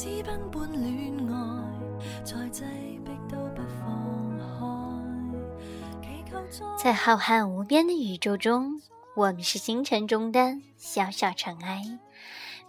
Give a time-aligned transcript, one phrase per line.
[6.78, 8.80] 在浩瀚无边的宇宙中，
[9.16, 11.98] 我们是星辰中的小小尘埃。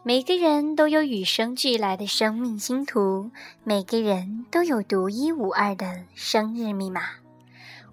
[0.02, 3.30] 每个人都有与生俱来的生命星图，
[3.64, 7.02] 每个人都有独一无二的生日密码。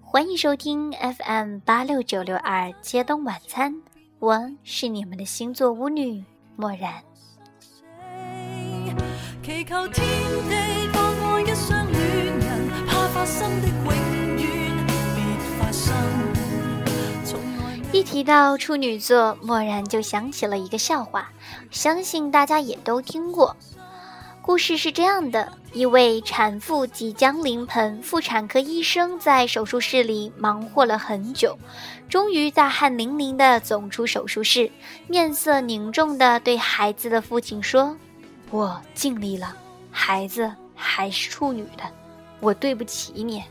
[0.01, 3.75] 欢迎收听 FM 八六九六二接东晚餐，
[4.17, 6.23] 我是你们的星座巫女
[6.55, 7.03] 漠然。
[9.53, 10.07] 祈求天
[10.49, 11.41] 地放
[17.91, 21.29] 一提到处女座，蓦然就想起了一个笑话，
[21.69, 23.55] 相信大家也都听过。
[24.41, 31.57] 故事是这样的：一位产妇即将临盆，妇产科医生在手术室里忙活了很久，
[32.09, 34.71] 终于大汗淋漓的走出手术室，
[35.07, 37.95] 面色凝重的对孩子的父亲说。
[38.51, 39.55] 我尽力了，
[39.89, 41.83] 孩子还是处女的，
[42.41, 43.41] 我对不起你。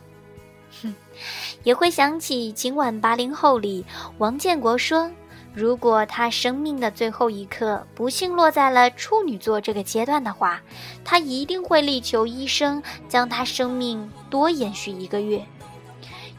[0.83, 0.95] 哼，
[1.65, 3.83] 也会想起今晚八零后里
[4.19, 5.11] 王建国说，
[5.55, 10.61] 如果他生命的最后一刻不幸落在了处女座这个阶段的话，
[11.03, 15.43] 他一定会力求医生将他生命多延续一个月，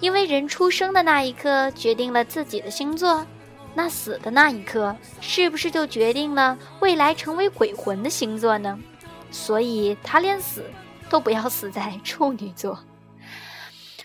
[0.01, 3.25] 因为人出生的那一刻决定了自己的星座。
[3.73, 8.77] 那死的那一刻，是不是就决定了未来成为鬼魂的星座呢？
[9.31, 10.65] 所以他连死
[11.09, 12.77] 都不要死在处女座。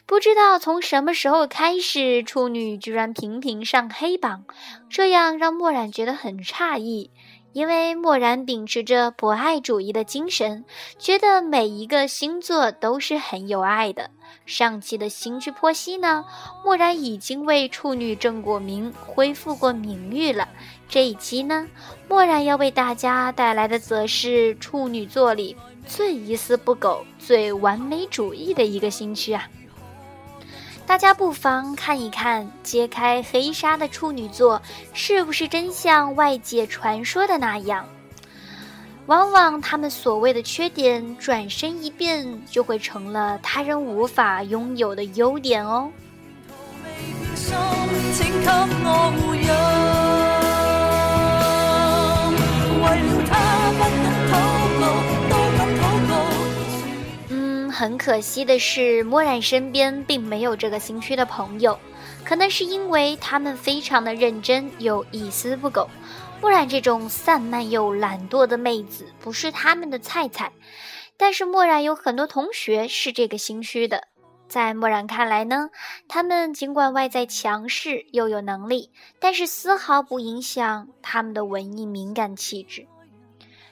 [0.06, 4.44] 不知道从什么时候开始，处女居然频频上黑榜，
[4.88, 7.10] 这样让墨染觉得很诧异。
[7.56, 10.62] 因为默然秉持着博爱主义的精神，
[10.98, 14.10] 觉得每一个星座都是很有爱的。
[14.44, 16.22] 上期的星区剖析呢，
[16.62, 20.46] 默然已经为处女正过名，恢复过名誉了。
[20.86, 21.66] 这一期呢，
[22.10, 25.56] 默然要为大家带来的则是处女座里
[25.86, 29.48] 最一丝不苟、最完美主义的一个星区啊。
[30.86, 34.60] 大家不妨看一看，揭开黑纱的处女座，
[34.92, 37.84] 是不是真像外界传说的那样？
[39.06, 45.90] 往往他们所谓的缺点，转身一变，就会成了他人无法拥有的优点哦。
[57.78, 61.78] 很可惜的是，墨染身边并没有这个心虚的朋友，
[62.24, 65.86] 可能是因为他们非常的认真又一丝不苟，
[66.40, 70.50] 墨染这种散漫又懒惰的妹子不是他们的菜菜。
[71.18, 74.04] 但是墨染有很多同学是这个心虚的，
[74.48, 75.68] 在墨染看来呢，
[76.08, 82.86] 他们尽管外在强势又有能力，但是丝毫不影响他们的文艺敏感气质。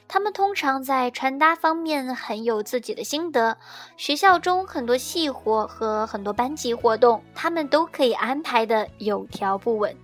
[0.07, 3.57] 他们通常在穿搭方面很有自己的心得，
[3.97, 9.95] 学校中很多细活和很多班级活动，他们都可以安排的有条不紊，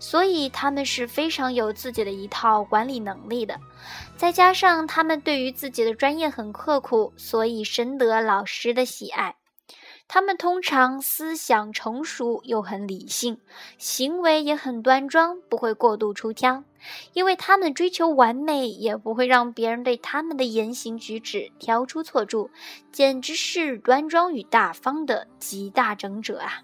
[0.00, 3.58] 所以他们是非常有自己的一套管理能力的。
[4.16, 9.34] 再加上他们对于自己的专业很刻苦，所以深得老师的喜爱。
[10.08, 13.38] 他们通常思想成熟又很理性，
[13.78, 16.62] 行为也很端庄，不会过度出挑。
[17.12, 22.50] 因为他们追求完美，也不会让别人对他们的言行举止挑出错处，
[22.90, 26.60] 简直是端庄与大方的集大成者啊！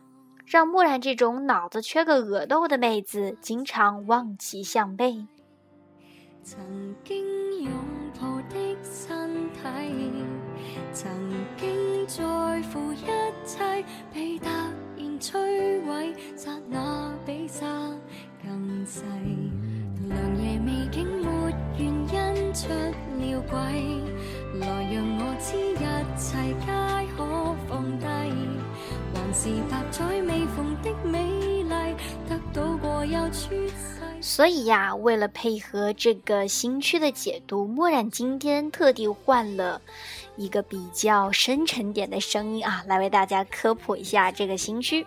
[0.47, 5.27] 让木兰这种脑子缺个额窦的妹子，经常望其项背。
[6.43, 7.27] 曾经
[7.63, 7.71] 拥
[8.19, 9.61] 抱的身体，
[10.95, 11.11] 曾
[11.59, 12.23] 经在
[12.73, 13.07] 乎一
[13.45, 13.85] 切，
[14.15, 15.33] 被突然摧
[15.85, 17.67] 毁，刹那比刹
[18.43, 19.03] 更细。
[20.09, 21.31] 良夜美景原
[21.87, 22.07] 因
[22.55, 22.95] 出了
[25.19, 25.87] 我知一切
[26.55, 26.57] 皆
[27.15, 27.19] 可
[27.69, 28.05] 放低，
[34.23, 39.81] 所以呀，为了配合这个新区的解读，墨染今天特地换了
[40.37, 45.07] 一个比较深沉点的声音啊，来为大家科普一下这个新区。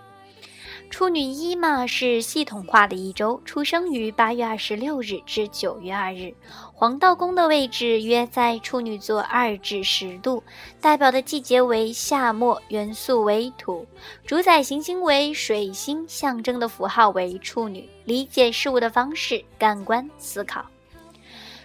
[0.92, 6.32] 处女一嘛是系统化的一周，出生于八月二十六日至九月二日，
[6.74, 10.44] 黄道宫的位置约在处女座二至十度，
[10.82, 13.88] 代表的季节为夏末，元素为土，
[14.26, 20.64] 主宰行星为水星，象征的符号为处女，理解事物的方式感官思考。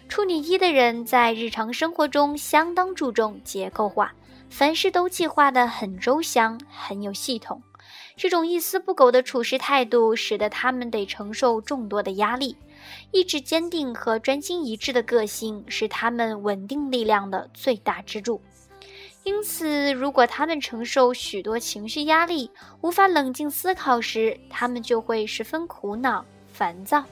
[0.08, 4.14] 处女一的人在日常生活中相当注重结构化，
[4.50, 7.60] 凡事都计划的很周详，很有系统。
[8.16, 12.56] 这种一丝不苟的处事态度，使得他们得承受众多的压力。
[13.10, 18.40] 意志坚定和专心一致的个性，是他们稳定力量的最大支柱。
[19.24, 27.04] 因此，如果他们承受许多情绪压力，无法冷静思考时，他们就会十分苦恼、烦躁。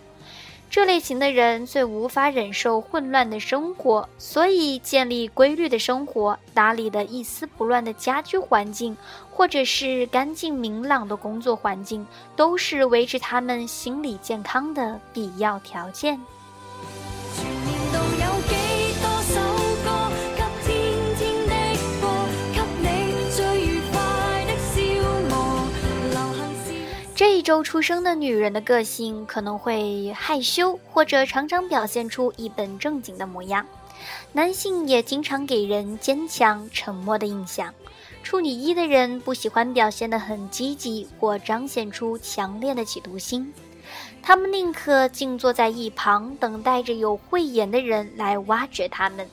[0.75, 8.97] 这类型的人最无法忍受混乱的生活，所以建立规律的生活、打理的一丝不乱的家居环境，
[9.31, 12.05] 或者是干净明朗的工作环境，
[12.35, 16.21] 都是维持他们心理健康的必要条件。
[27.45, 33.65] 周出生的女人的个性可能会害羞，或者常常表现出一本正经的模样。
[34.33, 37.73] 男性也经常给人坚强、沉默的印象。
[38.23, 43.53] 处女一的人不喜欢表现的很积极或彰显出强烈的企图心，
[44.23, 49.29] 他们宁可静坐在一旁，等待着有慧眼的人来挖掘他们。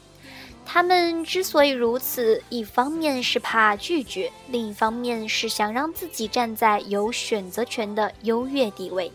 [0.66, 9.12] 他们之所以如此，一方面是怕拒绝，另一方面是想让自己站在有选择权的优越地位。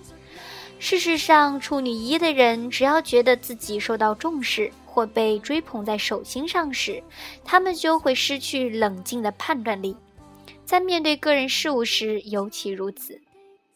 [0.79, 7.03] 事实上，处女一的人只要觉得自己受到重视或被追捧在手心上时，
[7.45, 9.97] 他们就会失去冷静的判断力，
[10.67, 13.19] 在面对个人事务时尤其如此。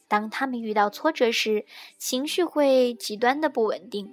[0.09, 1.65] 当他们遇到挫折时，
[1.97, 4.13] 情绪会极端的不稳定。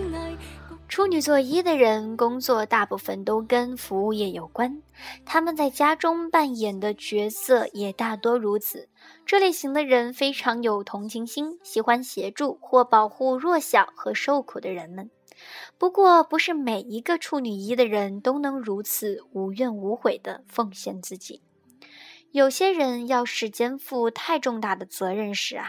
[0.91, 4.83] 处女座一的人工作大部分都跟服务业有关，
[5.25, 8.89] 他们在家中扮演的角色也大多如此。
[9.25, 15.09] 这类型的人非常有同情心，喜欢协助或保护弱小和受苦的人们。
[15.77, 21.41] 不过，不是每一个处女一的人都能如此无怨无悔地奉献自己。
[22.31, 25.67] 有些人要是肩负太重大的责任时啊，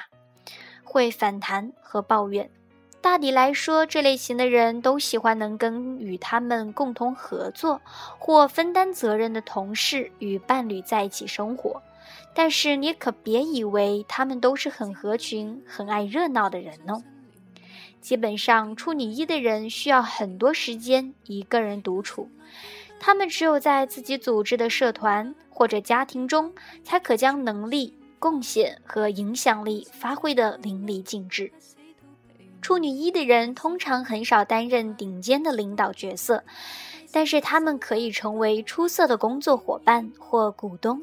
[0.83, 2.51] 会反弹和抱怨。
[3.03, 7.81] 大抵来说，这类型的人都喜欢能跟与他们共同合作
[8.17, 11.83] 或分担责任的同事与伴侣在一起生活。
[12.33, 17.03] 但是你可别以为他们都是很合群、很爱热闹的人呢。
[18.01, 22.31] 基本上，处女一的人需要很多时间一个人独处。
[23.01, 26.53] 他们只有在自己组织的社团或者家庭中，
[26.85, 31.53] 才可将能力、贡献和影响力发挥得淋漓尽致。
[32.63, 36.43] 处女一的人通常很少担任顶尖的领导角色，
[37.11, 41.03] 但是他们可以成为出色的工作伙伴或股东。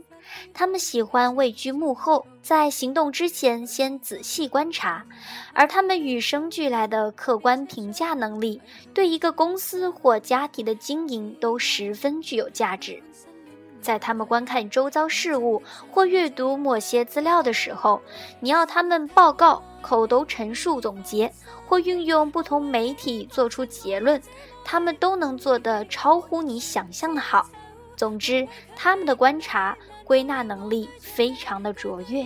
[0.53, 5.05] 他们喜欢位居幕后，在行动之前先仔细观察，
[5.53, 8.61] 而他们与生俱来的客观评价能力，
[8.93, 13.01] 对一个公司或家庭的经营都十分具有价值。
[13.81, 15.61] 在他们观看周遭事物
[15.91, 18.01] 或阅读某些资料的时候，
[18.39, 21.31] 你要他们报告、口头陈述、总结
[21.65, 24.21] 或运用不同媒体做出结论，
[24.65, 27.45] 他们都能做得超乎你想象的好。
[27.95, 32.25] 总之，他们的观察归纳能力非常的卓越。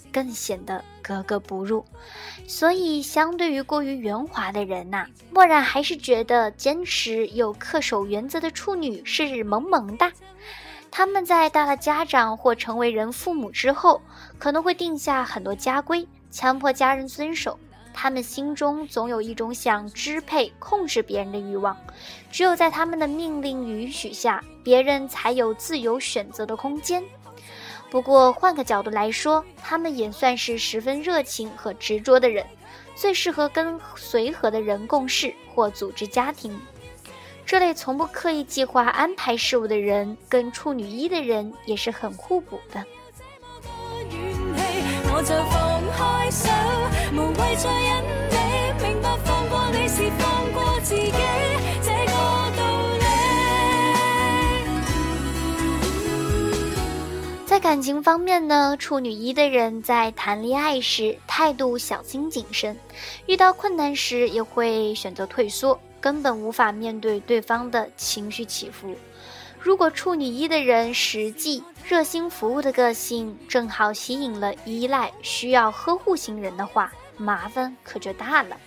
[0.11, 1.83] 更显得格格不入，
[2.47, 10.11] 所以相对于过于圆滑的人呐，墨染还是觉得坚持又恪守原则的处女是萌萌的。
[10.91, 14.01] 他们在当了家长或成为人父母之后，
[14.37, 17.57] 可能会定下很多家规，强迫家人遵守。
[17.93, 21.75] 他们心中总有一种想支配、控制别人的欲望，
[22.31, 27.03] 只有在他们的命令允许下，别人才有自由选择的空间。
[27.91, 32.43] 不过换个角度来说，他们也算是十分热情和执着的人，
[32.95, 36.57] 最适合跟随和的人共事或组织家庭。
[37.45, 42.81] 这类从不刻意计划安排事物的人，跟处女一的人也是很互补的。
[57.61, 62.75] 感情方面呢，处女一的人在谈恋爱时态度小心谨慎，
[63.27, 68.95] 遇到困难时也会选择退缩，根本无法面对对方的情绪起伏。
[69.59, 78.57] 如果处女一的人实际热心服务的个性正好吸引了依赖、需要呵护型人的话，麻烦可就大了。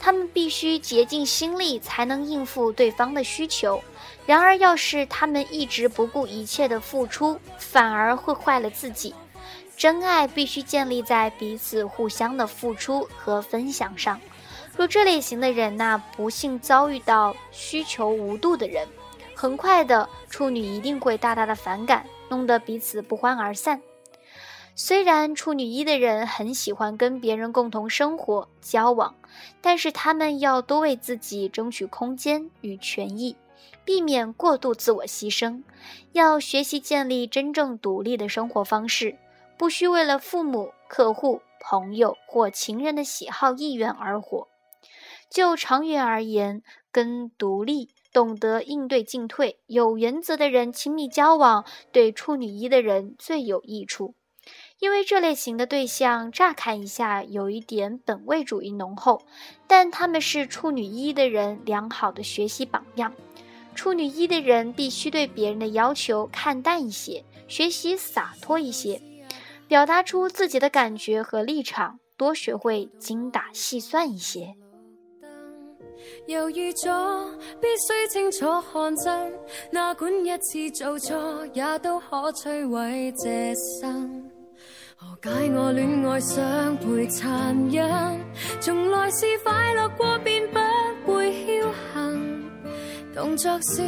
[0.00, 3.78] 他们必须竭尽心力才能应付对方的需求。
[4.26, 9.12] 然而，要是他们一直不顾一切的付出，反而会坏了自己。
[9.76, 14.20] 真爱必须建立在彼此互相的付出和分享上。
[14.76, 18.86] 若这类型的人呐不幸遭遇到需求无度的人，
[19.34, 23.80] 很快的处女一定会大大的反感，弄得彼此不欢而散。
[24.76, 29.16] 虽然处女一的人很喜欢跟别人共同生活、交往，
[29.60, 33.34] 但是他们要多为自己争取空间与权益。
[33.84, 35.62] 避免过度自我牺牲，
[36.12, 39.16] 要学习建立真正独立的生活方式，
[39.56, 44.46] 不需为了父母、客户、朋友或情人的喜好意愿而活。
[45.28, 46.62] 就长远而言，
[46.92, 54.14] 跟独立、懂得应对进退、有原则的人亲密交往，对处女一的人最有益处，
[54.78, 59.22] 因为这类型的对象乍看一下有一点本位主义浓厚，
[59.66, 63.12] 但他们是处女一的人良好的学习榜样。
[63.74, 69.00] 处女一的人必须对别人的要求看淡一些，学习洒脱一些，
[69.66, 74.54] 表达出自己的感觉和立场，多学会精打细算一些。
[76.26, 77.26] 犹豫咗，
[77.60, 78.40] 必须清楚
[78.72, 79.32] 看真，
[79.70, 84.22] 哪管一次做错，也都可摧毁这生。
[84.96, 88.20] 何解我恋爱想陪残忍，
[88.60, 91.62] 从来是快乐过便不会侥
[91.94, 92.11] 幸。
[93.14, 93.82] 动作少。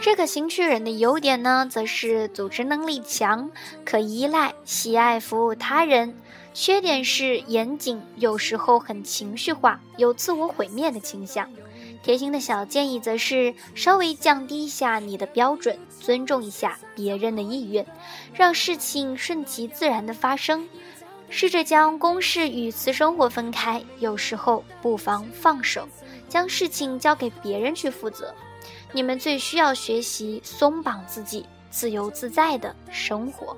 [0.00, 3.48] 这个行绪人的优点呢，则是组织能力强，
[3.84, 6.10] 可依赖，喜爱服务他人；
[6.52, 11.48] 缺点是严谨，有时候很情绪化，有自我毁灭的倾向。
[12.02, 17.86] 贴心的小建议则是：稍微降低一下你的标准，尊重一下别人的意愿，
[18.34, 20.64] 让事情顺其自然的发生；
[21.30, 25.88] 试着将公事与私生活分开，有时候不妨放手。
[26.28, 28.32] 将事情交给别人去负责，
[28.92, 33.56] 你们最需要学习松绑自己，自由自在的生活。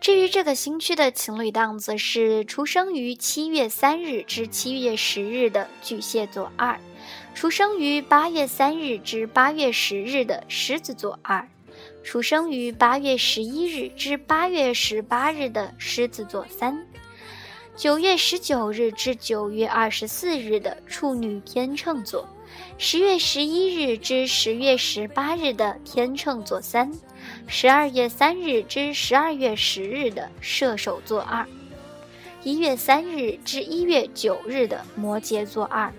[0.00, 6.78] 至于这个新区的情侣档，则是出生于七月三日至七月十日的巨蟹座二。
[7.34, 11.48] 出生于八月三日至八月十日的狮子座二，
[12.04, 16.86] 出生于八月十一日至八月十八日的狮子座三，
[17.76, 22.28] 九月十九日至九月二十四日的处女天秤座，
[22.76, 26.90] 十月十一日至十月十八日的天秤座三，
[27.46, 31.46] 十二月三日至十二月十日的射手座二，
[32.42, 35.90] 一月三日至一月九日的摩羯座二。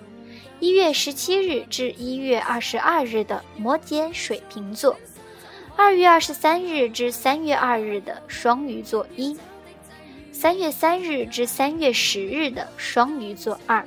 [0.61, 4.95] 一月十七日至一月二十二日的摩羯水瓶座，
[5.75, 9.35] 二月二十三日至三月二日的双鱼座一，
[10.31, 13.83] 三月三日至三月十日的双鱼座二。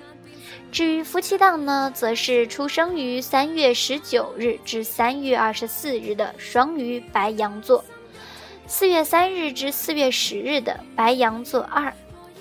[0.73, 7.85] 至于夫妻档呢，则是出生于三月十九日至三月二十四日的双鱼白羊座，
[8.66, 11.95] 四月三日至四月十日的白羊座二，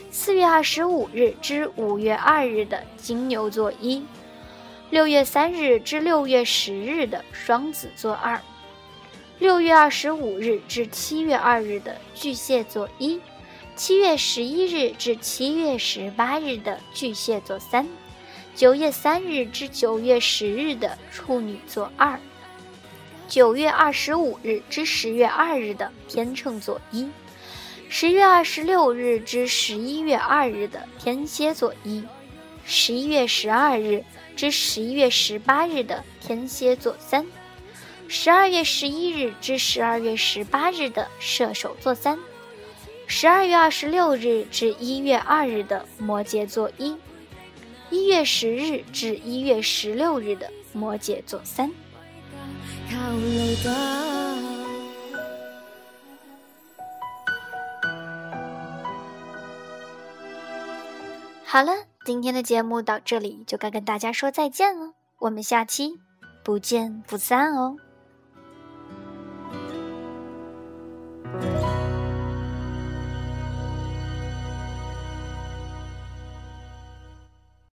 [0.09, 4.03] 四月二十五日至五月二日的金牛座一。
[4.93, 8.39] 六月三日至六月十日的双子座二，
[9.39, 13.19] 六月二十五日至七月二日的巨蟹座一，
[13.75, 17.87] 七月十一日至七月十八日的巨蟹座三，
[18.55, 22.19] 九月三日至九月十日的处女座二，
[23.27, 27.09] 九月二十五日至十月二日的天秤座一，
[27.89, 32.03] 十月二十六日至十一月二日的天蝎座一，
[32.63, 34.03] 十一月十二日。
[34.35, 37.25] 至十一月十八日的天蝎座三，
[38.07, 42.17] 十二月十一日至十二月十八日的射手座三，
[43.07, 46.95] 十二月二十六日至一月二日的摩羯座一，
[47.89, 51.69] 一月十日至一月十六日的摩羯座三。
[61.45, 61.92] 好了。
[62.05, 65.93] 今天的节目到这里就该跟大家说再见了，我们下期
[66.43, 67.75] 不见不散哦。